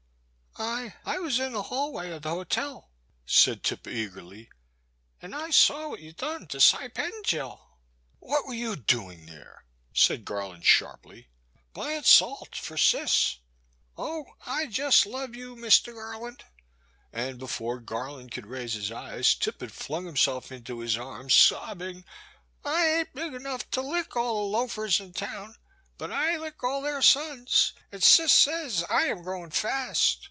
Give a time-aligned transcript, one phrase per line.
[0.57, 2.91] I— I was in the hallway of the hotel,*'
[3.25, 4.49] said Tip, eagerly,
[5.21, 7.57] *n' I seen what you done to Cy Pettingil
[8.19, 9.63] ''What were you doing there?
[9.79, 11.29] *' said Garland sharply.
[11.73, 13.37] Buyin* salt for Cis,—
[13.97, 14.25] oh!
[14.45, 16.43] I just love you, Mister Garland!''
[17.13, 22.03] And before Garland could raise his eyes, Tip had flung himself into his arms sobbing:
[22.65, 25.55] *'I ain't big enough to lick all the loafers in town,
[25.97, 30.17] but I lick all their sons, and Cis says I am growin* fast.